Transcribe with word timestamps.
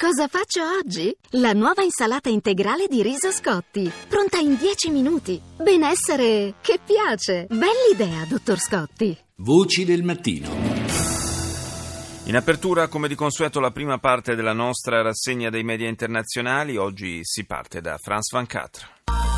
Cosa 0.00 0.28
faccio 0.28 0.62
oggi? 0.78 1.14
La 1.32 1.52
nuova 1.52 1.82
insalata 1.82 2.30
integrale 2.30 2.86
di 2.88 3.02
riso 3.02 3.30
Scotti, 3.30 3.92
pronta 4.08 4.38
in 4.38 4.56
10 4.56 4.88
minuti. 4.88 5.38
Benessere 5.58 6.54
che 6.62 6.78
piace. 6.82 7.44
Bell'idea, 7.50 8.24
dottor 8.24 8.58
Scotti. 8.58 9.14
Voci 9.36 9.84
del 9.84 10.02
mattino. 10.02 10.48
In 12.24 12.34
apertura, 12.34 12.88
come 12.88 13.08
di 13.08 13.14
consueto, 13.14 13.60
la 13.60 13.72
prima 13.72 13.98
parte 13.98 14.34
della 14.34 14.54
nostra 14.54 15.02
rassegna 15.02 15.50
dei 15.50 15.64
media 15.64 15.90
internazionali. 15.90 16.78
Oggi 16.78 17.20
si 17.22 17.44
parte 17.44 17.82
da 17.82 17.98
France 17.98 18.34
24. 18.34 19.29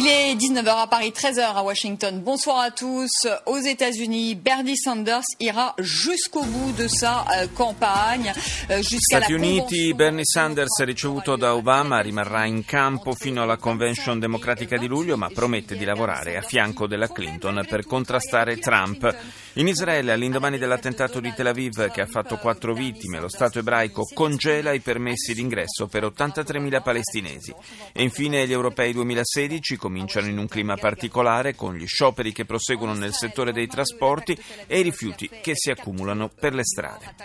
Il 0.00 0.06
est 0.06 0.36
19h 0.36 0.82
à 0.82 0.86
Paris, 0.86 1.12
13h 1.12 1.56
à 1.56 1.62
Washington. 1.64 2.22
Bonsoir 2.22 2.60
à 2.60 2.70
tous. 2.70 3.26
Aux 3.46 3.58
États-Unis, 3.58 4.36
Bernie 4.36 4.76
Sanders 4.76 5.24
ira 5.40 5.74
jusqu'au 5.78 6.44
bout 6.44 6.70
de 6.80 6.86
sa 6.86 7.24
euh, 7.32 7.48
campagne. 7.52 8.32
Euh, 8.70 8.80
Stati 8.80 9.32
Uniti, 9.32 9.92
Bernie 9.94 10.24
Sanders, 10.24 10.84
ricevuto 10.84 11.34
da 11.34 11.56
Obama, 11.56 12.00
rimarrà 12.00 12.46
in 12.46 12.64
campo 12.64 13.12
fino 13.12 13.42
alla 13.42 13.56
convention 13.56 14.20
democratica 14.20 14.76
di 14.76 14.86
luglio, 14.86 15.16
ma 15.16 15.30
promette 15.34 15.76
di 15.76 15.84
lavorare 15.84 16.36
a 16.36 16.42
fianco 16.42 16.86
della 16.86 17.08
Clinton 17.08 17.66
per 17.68 17.84
contrastare 17.84 18.58
Trump. 18.58 19.16
In 19.54 19.66
Israele, 19.66 20.12
all'indomani 20.12 20.58
dell'attentato 20.58 21.18
di 21.18 21.32
Tel 21.34 21.48
Aviv, 21.48 21.90
che 21.90 22.02
ha 22.02 22.06
fatto 22.06 22.36
quattro 22.36 22.72
vittime, 22.72 23.18
lo 23.18 23.28
Stato 23.28 23.58
ebraico 23.58 24.04
congela 24.14 24.70
i 24.70 24.78
permessi 24.78 25.34
d'ingresso 25.34 25.88
per 25.88 26.04
83.000 26.04 26.82
palestinesi. 26.82 27.52
E 27.92 28.04
infine 28.04 28.46
gli 28.46 28.52
europei 28.52 28.92
2016 28.92 29.76
cominciano 29.87 30.27
in 30.27 30.37
un 30.37 30.47
clima 30.47 30.75
particolare 30.75 31.55
con 31.55 31.75
gli 31.75 31.87
scioperi 31.87 32.31
che 32.31 32.45
proseguono 32.45 32.93
nel 32.93 33.13
settore 33.13 33.51
dei 33.51 33.67
trasporti 33.67 34.37
e 34.67 34.79
i 34.79 34.83
rifiuti 34.83 35.29
che 35.41 35.53
si 35.55 35.71
accumulano 35.71 36.29
per 36.29 36.53
le 36.53 36.63
strade. 36.63 37.15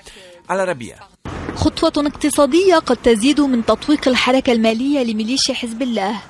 All'Arabia. 0.47 1.09
خطوة 1.59 2.07
اقتصادية 2.07 2.79
قد 2.79 2.97
تزيد 2.97 3.41
من 3.41 3.65
تطويق 3.65 4.09
الحركة 4.09 4.53
المالية 4.53 5.03
لميليشيا 5.03 5.55
حزب 5.55 5.83
الله 5.83 6.21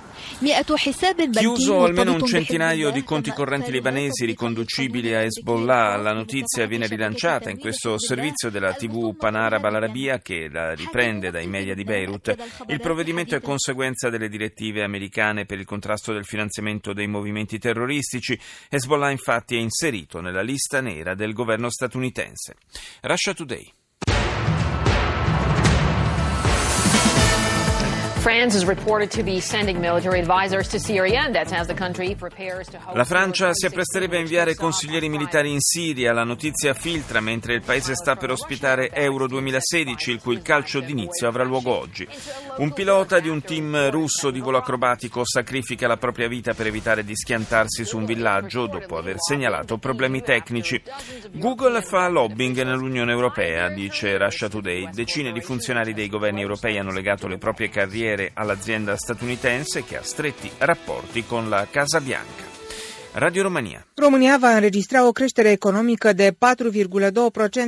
Chiuso 1.29 1.83
almeno 1.83 2.13
un 2.13 2.25
centinaio 2.25 2.91
di 2.91 3.03
conti 3.03 3.31
correnti 3.31 3.71
libanesi 3.71 4.25
riconducibili 4.25 5.13
a 5.13 5.21
Hezbollah, 5.21 5.95
la 5.97 6.13
notizia 6.13 6.65
viene 6.65 6.87
rilanciata 6.87 7.49
in 7.49 7.59
questo 7.59 7.97
servizio 7.97 8.49
della 8.49 8.73
TV 8.73 9.15
Panaraba 9.15 9.69
Arabia 9.69 10.19
che 10.19 10.49
la 10.49 10.73
riprende 10.73 11.31
dai 11.31 11.47
media 11.47 11.75
di 11.75 11.83
Beirut. 11.83 12.35
Il 12.67 12.79
provvedimento 12.79 13.35
è 13.35 13.41
conseguenza 13.41 14.09
delle 14.09 14.29
direttive 14.29 14.83
americane 14.83 15.45
per 15.45 15.59
il 15.59 15.65
contrasto 15.65 16.13
del 16.13 16.25
finanziamento 16.25 16.93
dei 16.93 17.07
movimenti 17.07 17.59
terroristici. 17.59 18.39
Hezbollah 18.69 19.09
infatti 19.09 19.55
è 19.55 19.59
inserito 19.59 20.21
nella 20.21 20.41
lista 20.41 20.81
nera 20.81 21.15
del 21.15 21.33
governo 21.33 21.69
statunitense. 21.69 22.55
Russia 23.01 23.33
Today. 23.33 23.71
La 32.93 33.03
Francia 33.03 33.53
si 33.53 33.65
appresterebbe 33.65 34.15
a 34.15 34.21
inviare 34.21 34.55
consiglieri 34.55 35.09
militari 35.09 35.51
in 35.51 35.59
Siria. 35.59 36.13
La 36.13 36.23
notizia 36.23 36.73
filtra 36.73 37.19
mentre 37.19 37.55
il 37.55 37.63
paese 37.65 37.95
sta 37.95 38.15
per 38.15 38.31
ospitare 38.31 38.91
Euro 38.91 39.27
2016, 39.27 40.11
il 40.11 40.21
cui 40.21 40.41
calcio 40.41 40.79
d'inizio 40.79 41.27
avrà 41.27 41.43
luogo 41.43 41.77
oggi. 41.77 42.07
Un 42.59 42.71
pilota 42.71 43.19
di 43.19 43.27
un 43.27 43.41
team 43.41 43.89
russo 43.89 44.31
di 44.31 44.39
volo 44.39 44.59
acrobatico 44.59 45.25
sacrifica 45.25 45.85
la 45.87 45.97
propria 45.97 46.29
vita 46.29 46.53
per 46.53 46.67
evitare 46.67 47.03
di 47.03 47.17
schiantarsi 47.17 47.83
su 47.83 47.97
un 47.97 48.05
villaggio 48.05 48.67
dopo 48.67 48.97
aver 48.97 49.17
segnalato 49.19 49.77
problemi 49.77 50.21
tecnici. 50.21 50.81
Google 51.33 51.81
fa 51.81 52.07
lobbying 52.07 52.61
nell'Unione 52.61 53.11
Europea, 53.11 53.67
dice 53.67 54.17
Russia 54.17 54.47
Today. 54.47 54.87
Decine 54.93 55.33
di 55.33 55.41
funzionari 55.41 55.93
dei 55.93 56.07
governi 56.07 56.39
europei 56.39 56.77
hanno 56.77 56.93
legato 56.93 57.27
le 57.27 57.37
proprie 57.37 57.67
carriere 57.67 58.11
carriere 58.13 58.31
all'azienda 58.35 58.95
statunitense 58.95 59.83
che 59.83 59.97
ha 59.97 60.03
stretti 60.03 60.49
rapporti 60.59 61.25
con 61.25 61.49
la 61.49 61.67
Casa 61.69 61.99
Bianca. 61.99 62.52
Radio 63.15 63.43
Romania. 63.43 63.85
România 63.95 64.37
va 64.37 64.53
înregistra 64.53 65.07
o 65.07 65.11
creștere 65.11 65.51
economică 65.51 66.13
de 66.13 66.31
4,2% 66.31 66.35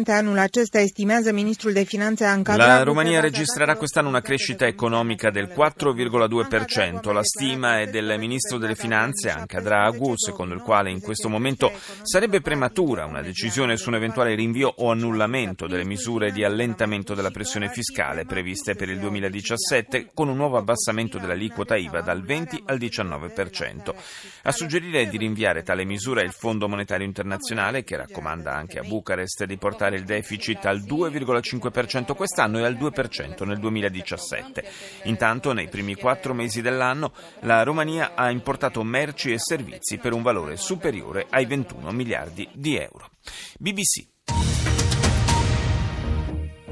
anul 0.08 0.38
acesta, 0.38 0.80
estimează 0.80 1.32
ministrul 1.32 1.74
de 1.74 1.84
finanze 1.84 2.26
Anca 2.26 2.56
La 2.56 2.84
Romania 2.84 3.20
registrerà 3.20 3.76
quest'anno 3.76 4.08
una 4.08 4.22
crescita 4.22 4.66
economica 4.66 5.30
del 5.30 5.48
4,2%. 5.48 7.14
La 7.14 7.22
stima 7.22 7.80
è 7.80 7.86
del 7.86 8.16
ministro 8.18 8.58
delle 8.58 8.74
finanze 8.74 9.30
Anca 9.30 9.62
Dragu, 9.62 10.14
secondo 10.16 10.56
il 10.56 10.62
quale 10.62 10.90
in 10.90 11.00
questo 11.00 11.30
momento 11.30 11.72
sarebbe 12.02 12.42
prematura 12.42 13.06
una 13.06 13.22
decisione 13.22 13.78
su 13.78 13.90
un 13.90 13.96
eventuale 13.96 14.34
rinvio 14.34 14.74
o 14.78 14.90
annullamento 14.90 15.68
delle 15.68 15.86
misure 15.86 16.32
di 16.32 16.44
allentamento 16.44 17.14
della 17.14 17.32
pressione 17.32 17.70
fiscale 17.70 18.26
previste 18.26 18.74
per 18.74 18.90
il 18.90 18.98
2017 18.98 20.10
con 20.12 20.28
un 20.28 20.38
nuovo 20.38 20.58
abbassamento 20.58 21.20
dell'aliquota 21.20 21.76
IVA 21.76 22.02
dal 22.02 22.24
20 22.24 22.64
al 22.66 22.78
19%. 22.78 23.94
A 24.42 24.52
suggerire 24.52 25.08
di 25.08 25.18
rinviare 25.18 25.34
inviare 25.36 25.64
tale 25.64 25.84
misura 25.84 26.22
il 26.22 26.32
Fondo 26.32 26.70
Monetario 26.70 27.06
Internazionale 27.06 27.84
che 27.84 27.98
raccomanda 27.98 28.54
anche 28.54 28.80
a 28.80 28.84
Bucarest 28.84 29.44
di 29.44 29.58
portare 29.58 29.98
il 29.98 30.06
deficit 30.06 30.66
al 30.66 30.80
2,5% 30.80 32.16
quest'anno 32.16 32.60
e 32.60 32.64
al 32.64 32.76
2% 32.76 33.46
nel 33.46 33.60
2017. 33.60 34.64
Intanto 35.04 35.52
nei 35.52 35.68
primi 35.68 35.96
quattro 35.96 36.34
mesi 36.34 36.62
dell'anno 36.62 37.12
la 37.42 37.64
Romania 37.64 38.16
ha 38.16 38.32
importato 38.32 38.82
merci 38.84 39.34
e 39.34 39.40
servizi 39.40 39.98
per 39.98 40.14
un 40.14 40.22
valore 40.22 40.56
superiore 40.56 41.28
ai 41.30 41.46
21 41.46 41.92
miliardi 41.92 42.48
di 42.54 42.78
euro. 42.78 43.10
BBC 43.60 44.15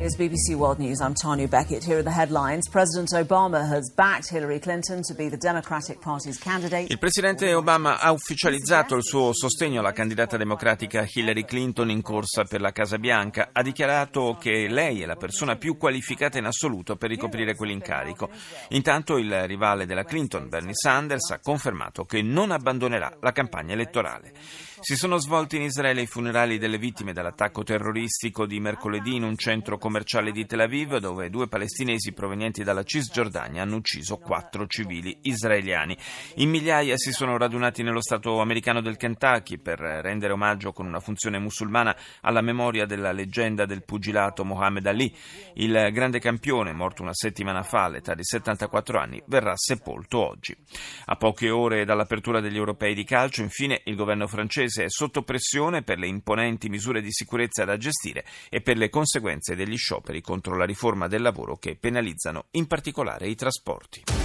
Here's 0.04 0.18
BBC 0.18 0.54
World 0.58 0.80
News. 0.80 1.00
I'm 1.00 1.14
Tanya 1.14 1.48
Beckett. 1.48 1.82
Here 1.82 2.00
are 2.00 2.04
the 2.04 2.12
headlines. 2.12 2.68
President 2.68 3.08
Obama 3.14 3.66
has 3.66 3.90
backed 3.96 4.30
Hillary 4.30 4.60
Clinton 4.60 5.02
to 5.02 5.14
be 5.14 5.30
the 5.30 5.38
Democratic 5.38 6.02
Party's 6.02 6.38
candidate. 6.38 6.92
Il 6.92 7.00
presidente 7.00 7.54
Obama 7.54 7.98
ha 8.02 8.12
ufficializzato 8.12 8.98
il 8.98 9.02
suo 9.02 9.32
sostegno 9.32 9.80
alla 9.80 9.94
candidata 9.94 10.36
democratica 10.36 11.08
Hillary 11.10 11.46
Clinton 11.46 11.90
in 11.90 12.02
corsa 12.02 12.44
per 12.44 12.60
la 12.60 12.74
Casa 12.74 12.98
Bianca. 12.98 13.52
Ha 13.54 13.62
dichiarato 13.62 14.36
che 14.38 14.68
lei 14.68 15.02
è 15.02 15.06
la 15.06 15.16
persona 15.16 15.56
più 15.56 15.78
qualificata 15.78 16.38
in 16.38 16.48
assoluto 16.48 16.98
per 16.98 17.10
ricoprire 17.10 17.56
quell'incarico. 17.56 18.30
Intanto 18.72 19.18
il 19.18 19.48
rivale 19.48 19.86
della 19.86 20.04
Clinton, 20.04 20.50
Bernie 20.50 20.76
Sanders, 20.76 21.30
ha 21.30 21.40
confermato 21.40 22.04
che 22.04 22.22
non 22.22 22.52
abbandonerà 22.52 23.20
la 23.22 23.32
campagna 23.32 23.72
elettorale. 23.72 24.34
Si 24.86 24.98
sono 24.98 25.18
svolti 25.18 25.56
in 25.56 25.62
Israele 25.62 26.02
i 26.02 26.08
funerali 26.08 26.58
delle 26.58 26.78
vittime 26.78 27.14
dell'attacco 27.14 27.64
terroristico 27.64 28.46
di 28.46 28.60
mercoledì 28.60 29.16
in 29.16 29.24
un 29.24 29.38
centro 29.38 29.78
commerciale 29.78 30.34
di 30.34 30.46
Tel 30.46 30.60
Aviv, 30.60 30.98
dove 30.98 31.30
due 31.30 31.48
palestinesi 31.48 32.12
provenienti 32.12 32.66
dalla 32.66 32.84
Cisgiordania 32.84 33.62
hanno 33.62 33.78
ucciso 33.78 34.18
quattro 34.18 34.68
civili 34.68 35.20
israeliani. 35.22 35.96
In 36.36 36.50
migliaia 36.50 36.98
si 36.98 37.14
sono 37.14 37.38
radunati 37.38 37.82
nello 37.82 38.02
Stato 38.02 38.42
americano 38.42 38.82
del 38.82 38.98
Kentucky 38.98 39.58
per 39.58 39.80
rendere 39.80 40.34
omaggio 40.34 40.74
con 40.74 40.86
una 40.86 41.00
funzione 41.00 41.40
musulmana 41.40 41.96
alla 42.20 42.42
memoria 42.42 42.86
della 42.86 43.14
leggenda 43.14 43.66
del 43.66 43.86
pugilato 43.86 44.44
Mohammed 44.44 44.86
Ali. 44.86 45.16
Il 45.54 45.92
grande 45.94 46.20
campione, 46.20 46.74
morto 46.74 47.04
una 47.04 47.14
settimana 47.14 47.64
fa 47.64 47.86
all'età 47.86 48.16
di 48.16 48.26
74 48.26 49.00
anni, 49.00 49.24
verrà 49.28 49.54
sepolto 49.56 50.28
oggi. 50.28 50.54
A 51.06 51.16
poche 51.16 51.50
ore 51.50 51.86
dall'apertura 51.86 52.42
degli 52.42 52.58
europei 52.58 52.94
di 52.94 53.06
calcio, 53.06 53.44
infine, 53.44 53.80
il 53.86 53.96
governo 53.96 54.28
francese 54.28 54.72
paese 54.74 54.86
è 54.86 54.90
sotto 54.90 55.22
pressione 55.22 55.84
per 55.84 56.00
le 56.00 56.08
imponenti 56.08 56.70
misure 56.70 57.02
di 57.02 57.12
sicurezza 57.12 57.64
da 57.64 57.78
gestire 57.78 58.26
e 58.50 58.62
per 58.62 58.78
le 58.78 58.90
conseguenze 58.90 59.56
degli 59.56 59.78
scioperi 59.78 60.22
contro 60.22 60.58
la 60.58 60.66
riforma 60.66 61.08
del 61.08 61.22
lavoro 61.22 61.58
che 61.58 61.76
penalizzano 61.76 62.46
in 62.52 62.66
particolare 62.66 63.28
i 63.28 63.36
trasporti. 63.36 64.23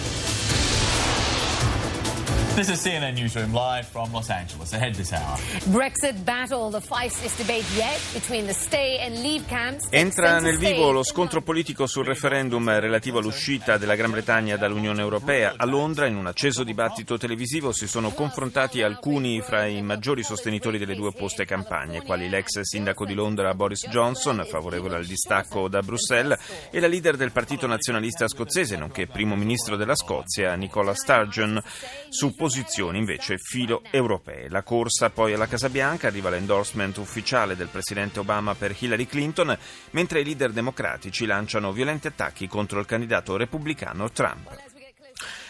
This 2.58 2.70
is 2.70 2.84
CNN 2.84 3.14
Newsroom 3.14 3.52
live 3.52 3.86
from 3.86 4.10
Los 4.12 4.30
Angeles. 4.30 4.72
Ahead 4.72 4.96
this 4.96 5.12
hour. 5.12 5.38
Brexit 5.70 6.24
battle, 6.24 6.70
the 6.70 6.80
feistiest 6.80 7.38
debate 7.38 7.64
yet 7.76 8.00
between 8.12 8.46
the 8.46 8.52
stay 8.52 8.98
and 8.98 9.22
leave 9.22 9.46
camps. 9.46 9.86
Entra 9.90 10.40
nel 10.40 10.58
vivo 10.58 10.90
lo 10.90 11.04
scontro 11.04 11.40
politico 11.40 11.86
sul 11.86 12.04
referendum 12.04 12.68
relativo 12.80 13.20
all'uscita 13.20 13.78
della 13.78 13.94
Gran 13.94 14.10
Bretagna 14.10 14.56
dall'Unione 14.56 15.00
Europea. 15.00 15.54
A 15.56 15.64
Londra, 15.66 16.06
in 16.06 16.16
un 16.16 16.26
acceso 16.26 16.64
dibattito 16.64 17.16
televisivo, 17.16 17.70
si 17.70 17.86
sono 17.86 18.10
confrontati 18.10 18.82
alcuni 18.82 19.40
fra 19.40 19.64
i 19.64 19.80
maggiori 19.80 20.24
sostenitori 20.24 20.78
delle 20.78 20.96
due 20.96 21.10
opposte 21.14 21.44
campagne, 21.44 22.02
quali 22.02 22.28
l'ex 22.28 22.58
sindaco 22.62 23.06
di 23.06 23.14
Londra 23.14 23.54
Boris 23.54 23.86
Johnson, 23.86 24.44
favorevole 24.44 24.96
al 24.96 25.06
distacco 25.06 25.68
da 25.68 25.80
Bruxelles, 25.80 26.36
e 26.72 26.80
la 26.80 26.88
leader 26.88 27.14
del 27.16 27.30
Partito 27.30 27.68
Nazionalista 27.68 28.26
Scozzese, 28.26 28.76
nonché 28.76 29.06
primo 29.06 29.36
ministro 29.36 29.76
della 29.76 29.94
Scozia, 29.94 30.56
Nicola 30.56 30.92
Sturgeon, 30.92 31.62
su 32.08 32.34
posizioni 32.48 32.96
invece 32.96 33.36
filo 33.36 33.82
europee. 33.90 34.48
La 34.48 34.62
corsa 34.62 35.10
poi 35.10 35.34
alla 35.34 35.46
Casa 35.46 35.68
Bianca 35.68 36.06
arriva 36.06 36.30
l'endorsement 36.30 36.96
ufficiale 36.96 37.54
del 37.54 37.68
presidente 37.68 38.20
Obama 38.20 38.54
per 38.54 38.74
Hillary 38.76 39.04
Clinton, 39.04 39.56
mentre 39.90 40.20
i 40.20 40.24
leader 40.24 40.50
democratici 40.52 41.26
lanciano 41.26 41.72
violenti 41.72 42.06
attacchi 42.06 42.48
contro 42.48 42.80
il 42.80 42.86
candidato 42.86 43.36
repubblicano 43.36 44.10
Trump. 44.12 44.56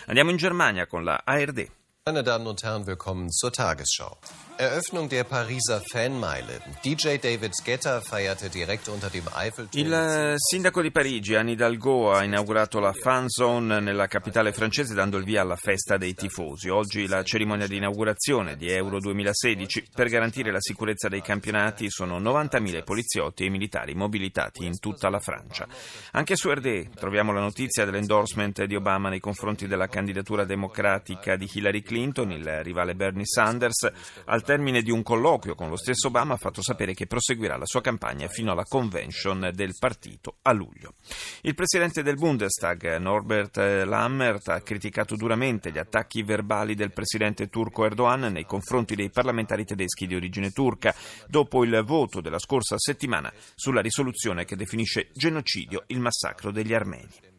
Andiamo 0.06 0.30
in 0.30 0.36
Germania 0.36 0.86
con 0.86 1.04
la 1.04 1.22
ARD. 1.24 1.77
Meine 2.08 2.22
Damen 2.22 2.46
und 2.46 2.62
Herren, 2.62 2.86
willkommen 2.86 3.30
zur 3.30 3.52
Tagesschau. 3.52 4.16
Eröffnung 4.56 5.08
der 5.08 5.22
Pariser 5.22 5.80
Fanmeile. 5.92 6.60
DJ 6.82 7.18
David 7.18 7.52
Guetta 7.64 8.00
feierte 8.00 8.48
direkt 8.48 8.88
unter 8.88 9.08
dem 9.08 9.22
Eiffelturm. 9.32 9.86
Il 9.86 10.34
sindaco 10.36 10.82
di 10.82 10.90
Parigi, 10.90 11.36
Anne 11.36 11.52
Hidalgo, 11.52 12.10
ha 12.10 12.24
inaugurato 12.24 12.80
la 12.80 12.92
Fan 12.92 13.28
Zone 13.28 13.78
nella 13.78 14.08
capitale 14.08 14.52
francese 14.52 14.94
dando 14.94 15.16
il 15.16 15.22
via 15.22 15.42
alla 15.42 15.54
festa 15.54 15.96
dei 15.96 16.14
tifosi. 16.14 16.70
Oggi 16.70 17.06
la 17.06 17.22
cerimonia 17.22 17.68
di 17.68 17.76
inaugurazione 17.76 18.56
di 18.56 18.68
Euro 18.68 18.98
2016. 18.98 19.90
Per 19.94 20.08
garantire 20.08 20.50
la 20.50 20.60
sicurezza 20.60 21.08
dei 21.08 21.22
campionati 21.22 21.88
sono 21.88 22.18
90.000 22.18 22.82
poliziotti 22.82 23.44
e 23.44 23.50
militari 23.50 23.94
mobilitati 23.94 24.64
in 24.64 24.80
tutta 24.80 25.08
la 25.08 25.20
Francia. 25.20 25.68
Anche 26.12 26.34
su 26.34 26.50
RD 26.50 26.94
troviamo 26.96 27.32
la 27.32 27.42
notizia 27.42 27.84
dell'endorsement 27.84 28.64
di 28.64 28.74
Obama 28.74 29.08
nei 29.08 29.20
confronti 29.20 29.68
della 29.68 29.86
candidatura 29.86 30.44
democratica 30.44 31.36
di 31.36 31.48
Hillary 31.52 31.82
Clinton, 31.82 31.96
il 32.32 32.62
rivale 32.62 32.94
Bernie 32.94 33.26
Sanders, 33.26 33.90
al 34.26 34.42
termine 34.42 34.82
di 34.82 34.90
un 34.90 35.02
colloquio 35.02 35.54
con 35.54 35.68
lo 35.68 35.76
stesso 35.76 36.08
Obama 36.08 36.34
ha 36.34 36.38
fatto 36.38 36.62
sapere 36.62 36.94
che 36.94 37.06
proseguirà 37.06 37.56
la 37.56 37.66
sua 37.66 37.80
campagna 37.80 38.28
fino 38.28 38.52
alla 38.52 38.64
convention 38.64 39.50
del 39.54 39.74
partito 39.78 40.36
a 40.42 40.52
luglio. 40.52 40.94
Il 41.42 41.54
presidente 41.54 42.02
del 42.02 42.16
Bundestag, 42.16 42.96
Norbert 42.96 43.56
Lammert, 43.56 44.48
ha 44.48 44.60
criticato 44.60 45.16
duramente 45.16 45.70
gli 45.70 45.78
attacchi 45.78 46.22
verbali 46.22 46.74
del 46.74 46.92
presidente 46.92 47.48
turco 47.48 47.84
Erdogan 47.84 48.32
nei 48.32 48.44
confronti 48.44 48.94
dei 48.94 49.10
parlamentari 49.10 49.64
tedeschi 49.64 50.06
di 50.06 50.14
origine 50.14 50.50
turca, 50.50 50.94
dopo 51.26 51.64
il 51.64 51.82
voto 51.84 52.20
della 52.20 52.38
scorsa 52.38 52.76
settimana 52.78 53.32
sulla 53.54 53.80
risoluzione 53.80 54.44
che 54.44 54.56
definisce 54.56 55.08
genocidio 55.12 55.84
il 55.88 56.00
massacro 56.00 56.50
degli 56.50 56.74
armeni. 56.74 57.37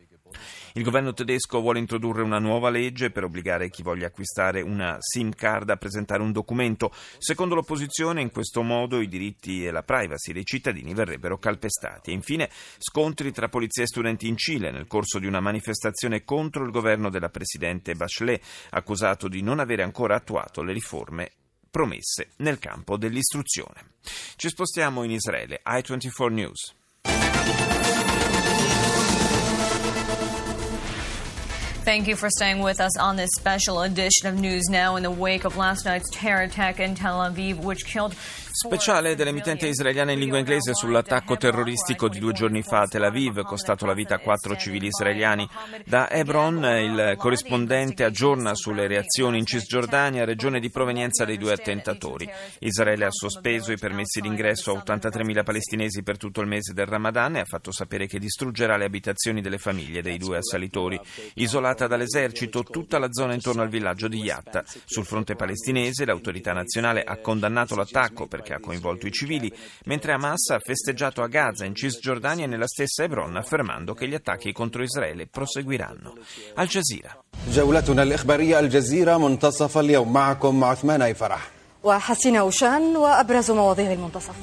Il 0.73 0.83
governo 0.83 1.13
tedesco 1.13 1.61
vuole 1.61 1.79
introdurre 1.79 2.21
una 2.21 2.39
nuova 2.39 2.69
legge 2.69 3.09
per 3.09 3.23
obbligare 3.23 3.69
chi 3.69 3.81
voglia 3.81 4.07
acquistare 4.07 4.61
una 4.61 4.97
SIM 4.99 5.33
card 5.33 5.69
a 5.69 5.77
presentare 5.77 6.21
un 6.21 6.31
documento. 6.31 6.91
Secondo 7.17 7.55
l'opposizione, 7.55 8.21
in 8.21 8.31
questo 8.31 8.61
modo 8.61 9.01
i 9.01 9.07
diritti 9.07 9.65
e 9.65 9.71
la 9.71 9.83
privacy 9.83 10.31
dei 10.31 10.45
cittadini 10.45 10.93
verrebbero 10.93 11.37
calpestati. 11.37 12.11
E 12.11 12.13
infine, 12.13 12.49
scontri 12.77 13.31
tra 13.31 13.49
polizia 13.49 13.83
e 13.83 13.87
studenti 13.87 14.27
in 14.27 14.37
Cile 14.37 14.71
nel 14.71 14.87
corso 14.87 15.19
di 15.19 15.25
una 15.25 15.39
manifestazione 15.39 16.23
contro 16.23 16.63
il 16.63 16.71
governo 16.71 17.09
della 17.09 17.29
presidente 17.29 17.95
Bachelet, 17.95 18.43
accusato 18.71 19.27
di 19.27 19.41
non 19.41 19.59
avere 19.59 19.83
ancora 19.83 20.15
attuato 20.15 20.61
le 20.61 20.73
riforme 20.73 21.31
promesse 21.69 22.31
nel 22.37 22.59
campo 22.59 22.97
dell'istruzione. 22.97 23.91
Ci 24.35 24.49
spostiamo 24.49 25.03
in 25.03 25.11
Israele. 25.11 25.61
I24 25.65 26.31
News. 26.31 26.73
Thank 31.89 32.07
you 32.07 32.15
for 32.15 32.29
staying 32.29 32.61
with 32.61 32.79
us 32.79 32.95
on 32.99 33.15
this 33.15 33.31
special 33.35 33.81
edition 33.81 34.27
of 34.27 34.39
News 34.39 34.65
Now 34.69 34.95
in 34.95 35.01
the 35.01 35.09
wake 35.09 35.43
of 35.43 35.57
last 35.57 35.85
night's 35.85 36.07
terror 36.11 36.43
attack 36.43 36.79
in 36.79 36.93
Tel 36.93 37.17
Aviv, 37.17 37.63
which 37.63 37.83
killed 37.83 38.15
Speciale 38.51 39.15
dell'emittente 39.15 39.67
israeliana 39.67 40.11
in 40.11 40.19
lingua 40.19 40.39
inglese 40.39 40.73
sull'attacco 40.73 41.37
terroristico 41.37 42.09
di 42.09 42.19
due 42.19 42.33
giorni 42.33 42.61
fa 42.61 42.81
a 42.81 42.87
Tel 42.87 43.03
Aviv, 43.03 43.43
costato 43.43 43.85
la 43.85 43.93
vita 43.93 44.15
a 44.15 44.19
quattro 44.19 44.57
civili 44.57 44.87
israeliani. 44.87 45.47
Da 45.85 46.09
Hebron 46.09 46.57
il 46.63 47.13
corrispondente 47.15 48.03
aggiorna 48.03 48.55
sulle 48.55 48.87
reazioni 48.87 49.37
in 49.37 49.45
Cisgiordania, 49.45 50.25
regione 50.25 50.59
di 50.59 50.69
provenienza 50.69 51.23
dei 51.23 51.37
due 51.37 51.53
attentatori. 51.53 52.29
Israele 52.59 53.05
ha 53.05 53.11
sospeso 53.11 53.71
i 53.71 53.77
permessi 53.77 54.19
d'ingresso 54.19 54.75
a 54.75 54.83
83.000 54.83 55.43
palestinesi 55.43 56.03
per 56.03 56.17
tutto 56.17 56.41
il 56.41 56.47
mese 56.47 56.73
del 56.73 56.87
Ramadan 56.87 57.37
e 57.37 57.39
ha 57.39 57.45
fatto 57.45 57.71
sapere 57.71 58.07
che 58.07 58.19
distruggerà 58.19 58.75
le 58.75 58.85
abitazioni 58.85 59.41
delle 59.41 59.57
famiglie 59.57 60.01
dei 60.01 60.17
due 60.17 60.37
assalitori 60.37 60.99
Isolata 61.78 61.86
dall'esercito 61.86 62.64
tutta 62.64 62.98
la 62.98 63.12
zona 63.12 63.32
intorno 63.32 63.62
al 63.62 63.68
villaggio 63.68 64.08
di 64.08 64.18
Yatta. 64.18 64.64
Sul 64.84 65.04
fronte 65.04 65.36
palestinese 65.36 66.04
l'autorità 66.04 66.52
nazionale 66.52 67.04
ha 67.04 67.18
condannato 67.18 67.76
l'attacco 67.76 68.26
perché 68.26 68.44
che 68.44 68.54
ha 68.54 68.58
coinvolto 68.58 69.06
i 69.06 69.12
civili, 69.12 69.52
mentre 69.84 70.12
Hamas 70.12 70.50
ha 70.50 70.58
festeggiato 70.58 71.22
a 71.22 71.28
Gaza, 71.28 71.64
in 71.64 71.76
Cisgiordania 71.76 72.44
e 72.44 72.48
nella 72.48 72.66
stessa 72.66 73.04
Hebron, 73.04 73.36
affermando 73.36 73.94
che 73.94 74.08
gli 74.08 74.14
attacchi 74.14 74.52
contro 74.52 74.82
Israele 74.82 75.28
proseguiranno. 75.28 76.16
Al 76.54 76.66
Jazeera. 76.66 77.16
جولتنا 77.48 78.02
الإخبارية 78.02 78.58
الجزيرة 78.58 79.18
منتصف 79.18 79.78
اليوم 79.78 80.12
معكم 80.12 80.64
عثمان 80.64 81.02
أي 81.02 81.14
فرح 81.14 81.50
وحسين 81.82 82.36
أوشان 82.36 82.96
وأبرز 82.96 83.50
مواضيع 83.50 83.92
المنتصف 83.92 84.34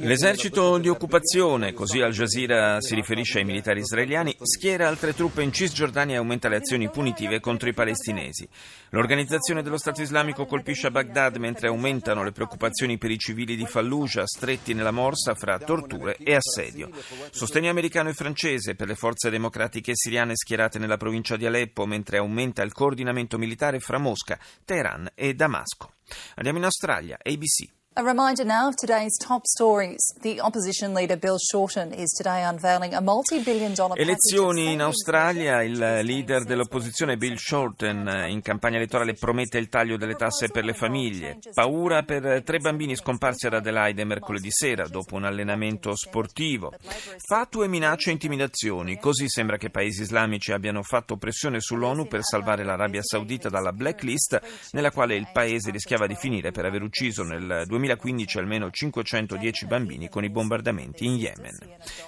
L'esercito 0.00 0.76
di 0.76 0.88
occupazione, 0.90 1.72
così 1.72 2.02
Al 2.02 2.12
Jazeera 2.12 2.76
si 2.82 2.94
riferisce 2.94 3.38
ai 3.38 3.44
militari 3.46 3.80
israeliani, 3.80 4.36
schiera 4.42 4.88
altre 4.88 5.14
truppe 5.14 5.42
in 5.42 5.54
Cisgiordania 5.54 6.16
e 6.16 6.18
aumenta 6.18 6.50
le 6.50 6.56
azioni 6.56 6.90
punitive 6.90 7.40
contro 7.40 7.70
i 7.70 7.72
palestinesi. 7.72 8.46
L'organizzazione 8.94 9.62
dello 9.62 9.78
Stato 9.78 10.02
islamico 10.02 10.44
colpisce 10.44 10.88
a 10.88 10.90
Baghdad 10.90 11.36
mentre 11.36 11.68
aumentano 11.68 12.22
le 12.22 12.30
preoccupazioni 12.30 12.98
per 12.98 13.10
i 13.10 13.16
civili 13.16 13.56
di 13.56 13.64
Fallujah, 13.64 14.26
stretti 14.26 14.74
nella 14.74 14.90
morsa 14.90 15.34
fra 15.34 15.58
torture 15.58 16.18
e 16.18 16.34
assedio. 16.34 16.90
Sostegno 17.30 17.70
americano 17.70 18.10
e 18.10 18.12
francese 18.12 18.74
per 18.74 18.88
le 18.88 18.94
forze 18.94 19.30
democratiche 19.30 19.92
siriane 19.94 20.36
schierate 20.36 20.78
nella 20.78 20.98
provincia 20.98 21.38
di 21.38 21.46
Aleppo 21.46 21.86
mentre 21.86 22.18
aumenta 22.18 22.62
il 22.62 22.72
coordinamento 22.72 23.38
militare 23.38 23.80
fra 23.80 23.96
Mosca, 23.96 24.38
Teheran 24.62 25.10
e 25.14 25.32
Damasco. 25.32 25.94
Andiamo 26.34 26.58
in 26.58 26.64
Australia, 26.64 27.16
ABC. 27.18 27.81
A 27.94 28.02
reminder 28.02 28.42
now 28.46 28.68
of 28.68 28.74
today's 28.74 29.18
top 29.18 29.44
stories. 29.44 30.00
The 30.22 30.40
opposition 30.40 30.94
leader 30.94 31.18
Bill 31.18 31.36
Shorten 31.36 31.92
is 31.92 32.08
today 32.12 32.42
unveiling 32.42 32.94
a 32.94 33.02
multi-billion 33.02 33.74
dollar 33.74 34.00
Elezioni 34.00 34.72
in 34.72 34.80
Australia, 34.80 35.62
il 35.62 35.76
leader 36.02 36.44
dell'opposizione 36.44 37.18
Bill 37.18 37.36
Shorten 37.36 38.28
in 38.28 38.40
campagna 38.40 38.76
elettorale 38.76 39.12
promette 39.12 39.58
il 39.58 39.68
taglio 39.68 39.98
delle 39.98 40.14
tasse 40.14 40.48
per 40.48 40.64
le 40.64 40.72
famiglie. 40.72 41.36
Paura 41.52 42.02
per 42.02 42.42
tre 42.42 42.60
bambini 42.60 42.96
scomparsi 42.96 43.48
ad 43.48 43.52
Adelaide 43.52 44.06
mercoledì 44.06 44.50
sera 44.50 44.88
dopo 44.88 45.16
un 45.16 45.24
allenamento 45.24 45.94
sportivo. 45.94 46.72
Fatue, 47.18 47.68
minacce 47.68 48.08
e 48.08 48.12
intimidazioni. 48.14 48.98
Così 48.98 49.28
sembra 49.28 49.58
che 49.58 49.68
paesi 49.68 50.00
islamici 50.00 50.52
abbiano 50.52 50.82
fatto 50.82 51.18
pressione 51.18 51.60
sull'ONU 51.60 52.06
per 52.06 52.22
salvare 52.22 52.64
l'Arabia 52.64 53.02
Saudita 53.02 53.50
dalla 53.50 53.72
blacklist 53.72 54.40
nella 54.70 54.90
quale 54.90 55.14
il 55.14 55.28
paese 55.30 55.70
rischiava 55.70 56.06
di 56.06 56.14
finire 56.14 56.52
per 56.52 56.64
aver 56.64 56.80
ucciso 56.80 57.22
nel 57.22 57.64
2000 57.66 57.80
2015 57.82 58.38
almeno 58.38 58.70
510 58.70 59.66
bambini 59.66 60.08
con 60.08 60.24
i 60.24 60.30
bombardamenti 60.30 61.04
in 61.04 61.14
Yemen. 61.14 61.58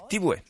TVE. 0.06 0.42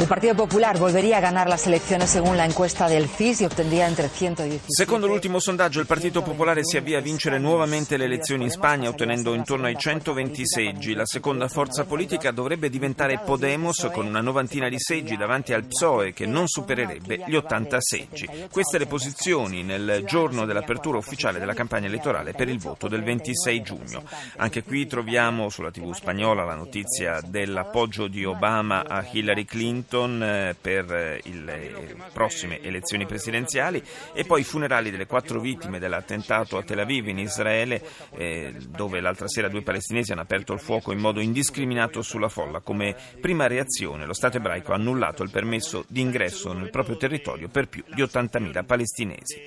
El 0.00 0.06
Partido 0.06 0.34
Popular 0.34 0.78
volvería 0.78 1.18
a 1.18 1.20
ganar 1.20 1.46
las 1.46 1.66
elecciones 1.66 2.08
según 2.08 2.38
la 2.38 2.46
encuesta 2.46 2.88
del 2.88 3.06
CIS 3.06 3.42
y 3.42 3.44
obtendría 3.44 3.86
entre 3.86 4.08
117. 4.08 4.64
Secondo 4.68 5.06
l'ultimo 5.06 5.40
sondaggio, 5.40 5.78
il 5.78 5.86
Partito 5.86 6.22
Popolare 6.22 6.64
si 6.64 6.78
avvia 6.78 6.96
a 6.96 7.02
vincere 7.02 7.38
nuovamente 7.38 7.98
le 7.98 8.06
elezioni 8.06 8.44
in 8.44 8.50
Spagna, 8.50 8.88
ottenendo 8.88 9.34
intorno 9.34 9.66
ai 9.66 9.76
120 9.76 10.46
seggi. 10.46 10.94
La 10.94 11.04
seconda 11.04 11.48
forza 11.48 11.84
politica 11.84 12.30
dovrebbe 12.30 12.70
diventare 12.70 13.20
Podemos 13.22 13.90
con 13.92 14.06
una 14.06 14.22
novantina 14.22 14.70
di 14.70 14.78
seggi 14.78 15.18
davanti 15.18 15.52
al 15.52 15.66
PSOE, 15.66 16.14
che 16.14 16.24
non 16.24 16.48
supererebbe 16.48 17.24
gli 17.26 17.34
80 17.34 17.76
seggi. 17.78 18.26
Queste 18.50 18.78
le 18.78 18.86
posizioni 18.86 19.62
nel 19.62 20.04
giorno 20.06 20.46
dell'apertura 20.46 20.96
ufficiale 20.96 21.38
della 21.38 21.52
campagna 21.52 21.88
elettorale 21.88 22.32
per 22.32 22.48
il 22.48 22.58
voto 22.58 22.88
del 22.88 23.02
26 23.02 23.60
giugno. 23.60 24.02
Anche 24.38 24.62
qui 24.62 24.86
troviamo 24.86 25.50
sulla 25.50 25.70
TV 25.70 25.92
spagnola 25.92 26.42
la 26.42 26.54
notizia 26.54 27.20
dell'appoggio 27.22 28.08
di 28.08 28.24
Obama 28.24 28.86
a 28.86 29.04
Hillary 29.12 29.44
Clinton 29.44 29.88
Washington 29.90 30.22
eh, 30.22 30.56
per 30.60 30.92
eh, 30.92 31.20
le 31.24 31.96
prossime 32.12 32.62
elezioni 32.62 33.06
presidenziali 33.06 33.82
e 34.12 34.24
poi 34.24 34.42
i 34.42 34.44
funerali 34.44 34.90
delle 34.90 35.06
quattro 35.06 35.40
vittime 35.40 35.80
dell'attentato 35.80 36.56
a 36.56 36.62
Tel 36.62 36.78
Aviv 36.78 37.08
in 37.08 37.18
Israele 37.18 37.82
eh, 38.12 38.54
dove 38.68 39.00
l'altra 39.00 39.26
sera 39.26 39.48
due 39.48 39.62
palestinesi 39.62 40.12
hanno 40.12 40.20
aperto 40.20 40.52
il 40.52 40.60
fuoco 40.60 40.92
in 40.92 40.98
modo 41.00 41.20
indiscriminato 41.20 42.02
sulla 42.02 42.28
folla. 42.28 42.60
Come 42.60 42.94
prima 43.20 43.48
reazione 43.48 44.06
lo 44.06 44.14
Stato 44.14 44.36
ebraico 44.36 44.72
ha 44.72 44.76
annullato 44.76 45.22
il 45.24 45.30
permesso 45.30 45.84
di 45.88 46.00
ingresso 46.00 46.52
nel 46.52 46.70
proprio 46.70 46.96
territorio 46.96 47.48
per 47.48 47.68
più 47.68 47.82
di 47.92 48.02
80.000 48.02 48.64
palestinesi. 48.64 49.40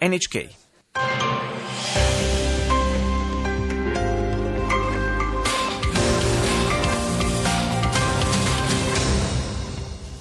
NHK 0.00 1.59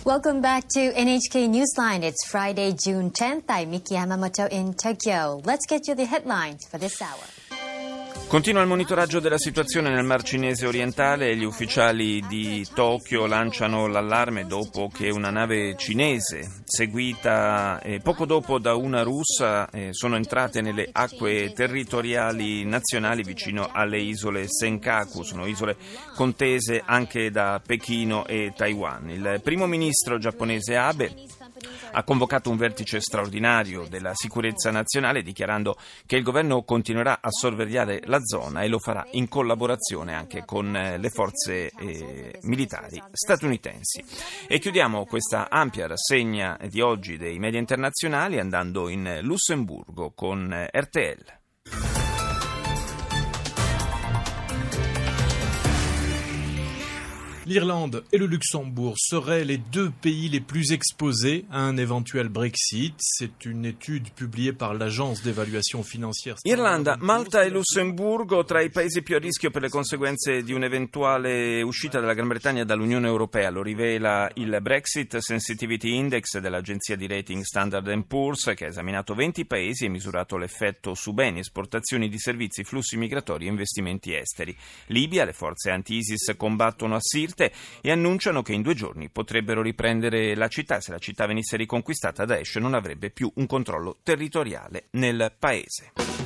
Welcome 0.10 0.42
back 0.42 0.68
to 0.70 0.92
NHK 0.92 1.54
Newsline. 1.54 2.02
It's 2.02 2.26
Friday, 2.28 2.74
June 2.84 3.12
10th. 3.12 3.44
I'm 3.48 3.70
Miki 3.70 3.94
Yamamoto 3.94 4.50
in 4.50 4.74
Tokyo. 4.74 5.40
Let's 5.46 5.68
get 5.68 5.88
you 5.88 5.94
the 5.94 6.06
headlines 6.06 6.66
for 6.66 6.80
this 6.80 7.00
hour. 7.00 7.39
Continua 8.30 8.62
il 8.62 8.68
monitoraggio 8.68 9.20
della 9.20 9.40
situazione 9.40 9.90
nel 9.90 10.04
Mar 10.04 10.22
Cinese 10.22 10.68
orientale. 10.68 11.36
Gli 11.36 11.44
ufficiali 11.44 12.24
di 12.28 12.64
Tokyo 12.76 13.26
lanciano 13.26 13.88
l'allarme 13.88 14.46
dopo 14.46 14.88
che 14.88 15.10
una 15.10 15.32
nave 15.32 15.76
cinese, 15.76 16.48
seguita 16.64 17.82
eh, 17.82 18.00
poco 18.02 18.28
dopo 18.28 18.60
da 18.60 18.76
una 18.76 19.02
russa, 19.02 19.68
eh, 19.72 19.90
sono 19.94 20.16
entrate 20.16 20.62
nelle 20.62 20.88
acque 20.92 21.54
territoriali 21.54 22.64
nazionali 22.66 23.24
vicino 23.24 23.68
alle 23.74 23.98
isole 23.98 24.46
Senkaku. 24.48 25.24
Sono 25.24 25.48
isole 25.48 25.76
contese 26.14 26.84
anche 26.86 27.32
da 27.32 27.60
Pechino 27.66 28.28
e 28.28 28.54
Taiwan. 28.56 29.10
Il 29.10 29.42
primo 29.44 29.66
ministro 29.66 30.20
giapponese 30.20 30.76
Abe 30.78 31.16
ha 31.92 32.04
convocato 32.04 32.50
un 32.50 32.58
vertice 32.58 33.00
straordinario 33.00 33.86
della 33.88 34.12
sicurezza 34.14 34.72
nazionale 34.72 35.22
dichiarando 35.22 35.78
che 36.06 36.16
il 36.16 36.24
governo 36.24 36.64
continuerà 36.64 37.20
a 37.22 37.30
sorvegliare 37.30 38.02
la 38.06 38.20
zona 38.24 38.62
e 38.62 38.68
lo 38.68 38.80
farà 38.80 39.06
in 39.12 39.28
collaborazione 39.28 40.14
anche 40.14 40.46
con 40.46 40.76
eh, 40.76 40.98
le 40.98 41.10
forze 41.10 41.72
eh, 41.78 42.40
militari 42.44 43.02
statunitensi. 43.12 44.04
E 44.48 44.60
chiudiamo 44.60 45.06
questa 45.06 45.50
ampia 45.50 45.88
rassegna 45.88 46.58
di 46.68 46.82
oggi 46.82 47.18
dei 47.18 47.40
media 47.40 47.60
internazionali 47.60 48.40
andando 48.40 48.90
in 48.90 49.20
Lussemburgo 49.22 50.12
con 50.12 50.52
eh, 50.54 50.70
RTL. 50.72 51.99
l'Irlande 57.50 58.04
et 58.12 58.20
le 58.20 58.28
Luxembourg 58.28 58.94
seraient 58.96 59.44
les 59.44 59.58
deux 59.58 59.90
pays 59.90 60.30
les 60.30 60.40
plus 60.40 60.72
exposés 60.72 61.46
à 61.50 61.62
un 61.62 61.78
éventuel 61.78 62.30
Brexit. 62.30 62.94
C'est 63.00 63.44
une 63.44 63.66
étude 63.66 64.12
publiée 64.12 64.54
par 64.54 64.76
l'agence 64.76 65.24
d'évaluation 65.24 65.82
financière. 65.82 66.36
Irlanda, 66.44 66.96
Malta 67.00 67.42
e 67.42 67.50
Lussemburgo 67.50 68.44
tra 68.44 68.62
i 68.62 68.70
paesi 68.70 69.02
più 69.02 69.16
a 69.16 69.20
rischio 69.20 69.50
per 69.50 69.64
le 69.64 69.70
conseguenze 69.70 70.44
di 70.44 70.54
un'eventuale 70.54 71.64
uscita 71.64 72.00
della 72.00 72.14
Gran 72.14 72.28
Bretagna 72.28 72.64
dall'Unione 72.64 73.08
Europea. 73.08 73.50
Lo 73.50 73.64
rivela 73.64 74.30
il 74.36 74.56
Brexit 74.62 75.18
Sensitivity 75.18 75.96
Index 75.96 76.38
dell'agenzia 76.38 76.96
di 76.96 77.08
rating 77.08 77.42
Standard 77.42 78.06
Poor's 78.06 78.52
che 78.56 78.66
ha 78.66 78.70
esaminato 78.70 79.16
20 79.16 79.46
paesi 79.46 79.86
e 79.86 79.90
misurato 79.90 80.38
l'effetto 80.38 80.94
su 80.94 81.14
beni, 81.14 81.40
esportazioni 81.40 82.10
di 82.10 82.20
servizi, 82.20 82.64
flussi 82.64 82.96
migratori 82.96 83.48
e 83.48 83.50
investimenti 83.50 84.14
esteri. 84.14 84.56
Libia, 84.88 85.26
le 85.26 85.34
forze 85.34 85.72
anti-ISIS 85.72 86.36
combattono 86.38 86.94
a 86.94 87.00
Sirte 87.02 87.38
forte 87.40 87.52
e 87.82 87.92
annunciano 87.92 88.42
che 88.42 88.54
in 88.54 88.62
due 88.62 88.74
giorni 88.74 89.10
potrebbero 89.10 89.62
riprendere 89.62 90.36
la 90.36 90.50
città. 90.50 90.82
Se 90.82 90.92
la 90.92 91.00
città 91.00 91.26
venisse 91.26 91.56
riconquistata, 91.56 92.26
Daesh 92.26 92.56
non 92.56 92.74
avrebbe 92.74 93.10
più 93.10 93.32
un 93.36 93.46
controllo 93.48 94.00
territoriale 94.04 94.88
nel 94.92 95.34
paese. 95.40 96.19